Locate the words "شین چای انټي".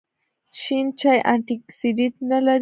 0.61-1.55